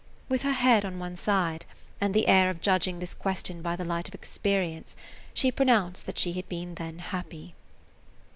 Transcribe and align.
With 0.29 0.41
her 0.41 0.53
head 0.53 0.83
on 0.83 0.97
one 0.97 1.15
side, 1.15 1.63
and 2.01 2.11
the 2.15 2.27
air 2.27 2.49
of 2.49 2.59
judging 2.59 2.97
this 2.97 3.13
question 3.13 3.61
by 3.61 3.75
the 3.75 3.85
light 3.85 4.07
of 4.07 4.15
experience, 4.15 4.95
she 5.31 5.51
pronounced 5.51 6.07
that 6.07 6.17
she 6.17 6.33
had 6.33 6.49
then 6.49 6.73
been 6.73 6.97
happy. 6.97 7.53